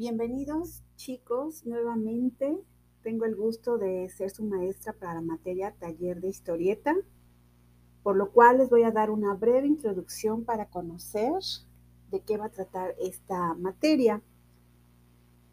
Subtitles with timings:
[0.00, 2.58] Bienvenidos chicos nuevamente.
[3.02, 6.96] Tengo el gusto de ser su maestra para la materia taller de historieta,
[8.02, 11.34] por lo cual les voy a dar una breve introducción para conocer
[12.10, 14.22] de qué va a tratar esta materia.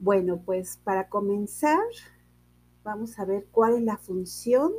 [0.00, 1.78] Bueno, pues para comenzar
[2.82, 4.72] vamos a ver cuál es la función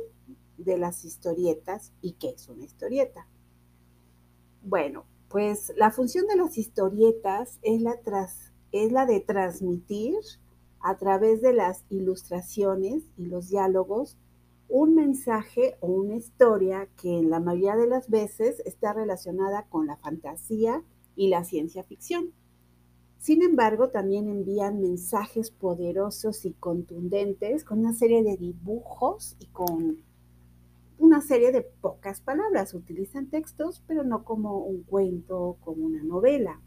[0.58, 3.26] de las historietas y qué es una historieta.
[4.60, 7.98] Bueno, pues la función de las historietas es la,
[8.74, 10.16] es la de transmitir
[10.80, 14.18] a través de las ilustraciones y los diálogos
[14.68, 19.86] un mensaje o una historia que en la mayoría de las veces está relacionada con
[19.86, 20.82] la fantasía
[21.14, 22.32] y la ciencia ficción.
[23.18, 30.02] Sin embargo, también envían mensajes poderosos y contundentes con una serie de dibujos y con
[30.98, 32.74] una serie de pocas palabras.
[32.74, 36.60] Utilizan textos, pero no como un cuento, como una novela.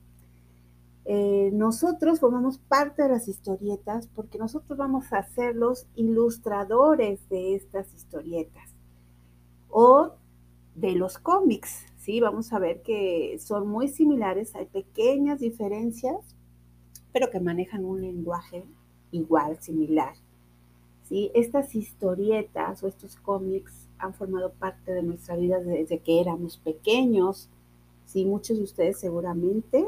[1.09, 7.55] Eh, nosotros formamos parte de las historietas porque nosotros vamos a ser los ilustradores de
[7.55, 8.75] estas historietas
[9.69, 10.11] o
[10.75, 12.19] de los cómics, ¿sí?
[12.19, 16.35] Vamos a ver que son muy similares, hay pequeñas diferencias,
[17.13, 18.65] pero que manejan un lenguaje
[19.11, 20.13] igual, similar.
[21.03, 21.31] ¿sí?
[21.33, 27.49] Estas historietas o estos cómics han formado parte de nuestra vida desde que éramos pequeños.
[28.05, 28.25] ¿sí?
[28.25, 29.87] Muchos de ustedes seguramente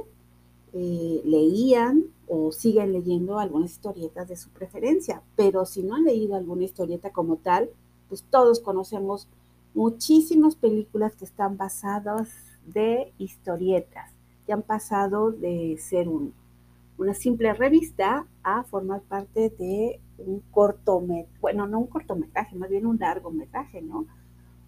[0.74, 6.36] eh, leían o siguen leyendo algunas historietas de su preferencia, pero si no han leído
[6.36, 7.70] alguna historieta como tal,
[8.08, 9.28] pues todos conocemos
[9.74, 12.30] muchísimas películas que están basadas
[12.66, 14.12] de historietas,
[14.46, 21.66] que han pasado de ser una simple revista a formar parte de un cortometraje, bueno,
[21.68, 24.06] no un cortometraje, más bien un largometraje, ¿no?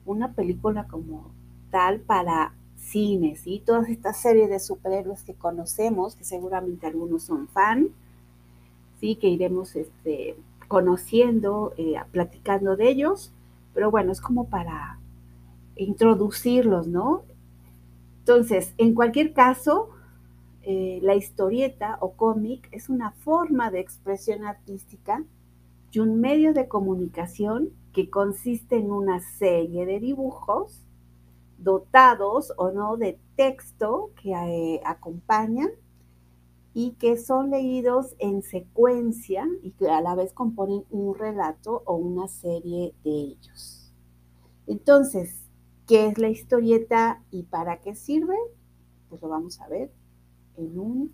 [0.05, 1.31] Una película como
[1.69, 7.47] tal para cines y todas estas series de superhéroes que conocemos, que seguramente algunos son
[7.47, 7.89] fan,
[8.99, 10.35] sí, que iremos este,
[10.67, 13.31] conociendo, eh, platicando de ellos,
[13.73, 15.00] pero bueno, es como para
[15.75, 17.23] introducirlos, ¿no?
[18.19, 19.89] Entonces, en cualquier caso,
[20.63, 25.23] eh, la historieta o cómic es una forma de expresión artística
[25.91, 30.81] y un medio de comunicación que consiste en una serie de dibujos
[31.63, 35.69] dotados o no de texto que eh, acompañan
[36.73, 41.95] y que son leídos en secuencia y que a la vez componen un relato o
[41.95, 43.94] una serie de ellos.
[44.67, 45.50] Entonces,
[45.88, 48.35] ¿qué es la historieta y para qué sirve?
[49.09, 49.91] Pues lo vamos a ver
[50.55, 51.13] en un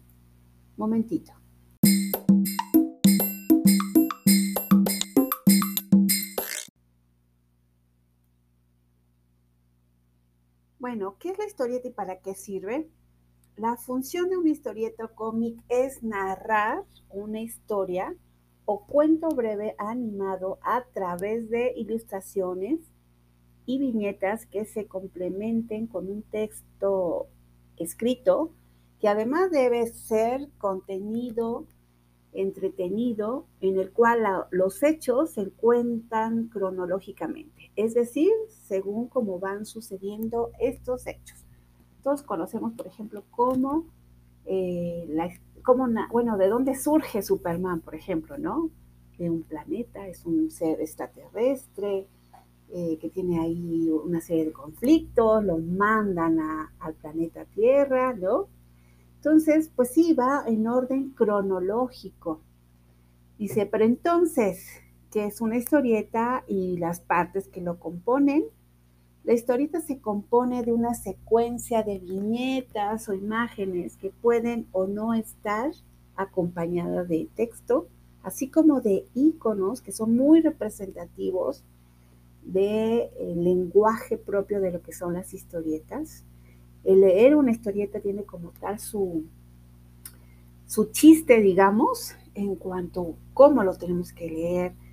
[0.76, 1.37] momentito.
[11.20, 12.90] ¿Qué es la historieta y para qué sirve?
[13.56, 18.16] La función de una historieta cómic es narrar una historia
[18.66, 22.80] o cuento breve animado a través de ilustraciones
[23.66, 27.28] y viñetas que se complementen con un texto
[27.78, 28.52] escrito
[29.00, 31.66] que además debe ser contenido
[32.34, 38.32] entretenido en el cual los hechos se cuentan cronológicamente, es decir,
[38.68, 41.46] según cómo van sucediendo estos hechos.
[42.04, 43.86] Todos conocemos, por ejemplo, cómo,
[44.46, 45.08] eh,
[46.12, 48.72] bueno, de dónde surge Superman, por ejemplo, ¿no?
[49.20, 52.08] De un planeta, es un ser extraterrestre,
[52.70, 56.40] eh, que tiene ahí una serie de conflictos, lo mandan
[56.80, 58.48] al planeta Tierra, ¿no?
[59.18, 62.42] Entonces, pues sí, va en orden cronológico.
[63.38, 64.66] Dice, pero entonces,
[65.18, 68.44] ¿qué es una historieta y las partes que lo componen?
[69.24, 75.16] La historieta se compone de una secuencia de viñetas o imágenes que pueden o no
[75.16, 75.72] estar
[76.16, 77.88] acompañadas de texto,
[78.22, 81.64] así como de iconos que son muy representativos
[82.44, 83.10] del
[83.44, 86.24] lenguaje propio de lo que son las historietas
[86.84, 89.24] el leer una historieta tiene como tal su,
[90.68, 94.87] su chiste, digamos, en cuanto a cómo lo tenemos que leer.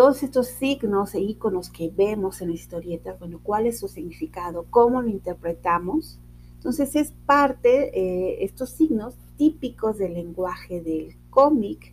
[0.00, 4.64] Todos estos signos e iconos que vemos en las historietas, bueno, cuál es su significado,
[4.70, 6.18] cómo lo interpretamos.
[6.54, 11.92] Entonces es parte, eh, estos signos típicos del lenguaje del cómic,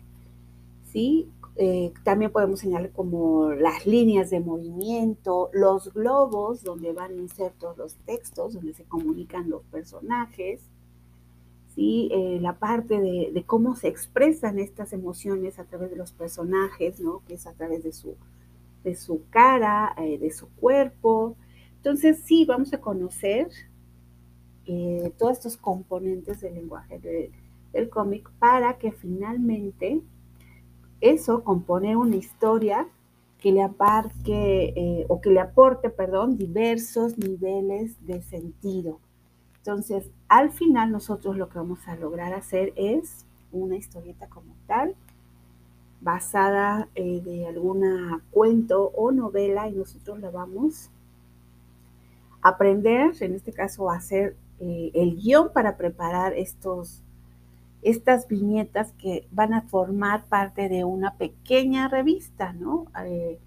[0.90, 1.28] ¿sí?
[1.56, 7.94] Eh, también podemos señalar como las líneas de movimiento, los globos donde van insertos los
[8.06, 10.62] textos, donde se comunican los personajes,
[11.78, 12.08] ¿sí?
[12.10, 17.22] Eh, la parte de, cómo se expresan estas emociones a través de los personajes, ¿no?
[17.26, 18.16] que es a través de su,
[18.82, 21.36] de su cara, eh, de su cuerpo.
[21.76, 23.48] Entonces sí, vamos a conocer
[25.16, 26.98] todos estos componentes del lenguaje
[27.72, 30.02] del cómic para que finalmente
[31.00, 32.86] eso compone una historia
[33.40, 39.00] que le abarque eh, o que le aporte, perdón, diversos niveles de sentido.
[39.58, 44.94] Entonces, al final nosotros lo que vamos a lograr hacer es una historieta como tal,
[46.00, 50.90] basada eh, de alguna cuento o novela y nosotros la vamos
[52.40, 57.02] a aprender, en este caso a hacer eh, el guion para preparar estos
[57.82, 62.86] estas viñetas que van a formar parte de una pequeña revista, ¿no?
[63.04, 63.38] Eh,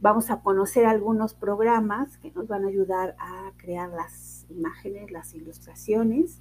[0.00, 5.34] vamos a conocer algunos programas que nos van a ayudar a crear las imágenes, las
[5.34, 6.40] ilustraciones.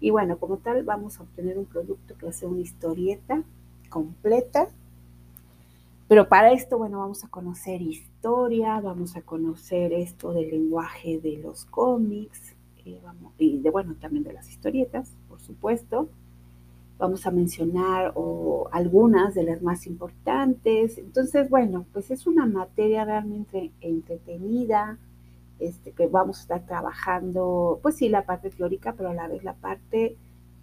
[0.00, 3.42] Y bueno, como tal, vamos a obtener un producto que va a ser una historieta
[3.88, 4.68] completa.
[6.08, 11.38] Pero para esto, bueno, vamos a conocer historia, vamos a conocer esto del lenguaje de
[11.38, 12.54] los cómics,
[12.84, 13.00] eh,
[13.38, 16.08] y de, bueno, también de las historietas, por supuesto
[17.02, 20.98] vamos a mencionar o algunas de las más importantes.
[20.98, 24.98] Entonces, bueno, pues es una materia realmente entretenida,
[25.58, 29.42] este, que vamos a estar trabajando, pues sí, la parte teórica, pero a la vez
[29.42, 30.16] la parte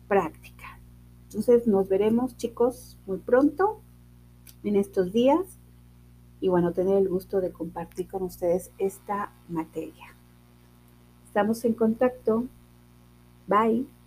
[0.08, 0.80] práctica.
[1.26, 3.82] Entonces, nos veremos, chicos, muy pronto
[4.64, 5.60] en estos días
[6.40, 10.16] y bueno, tener el gusto de compartir con ustedes esta materia.
[11.26, 12.46] Estamos en contacto.
[13.46, 13.99] Bye.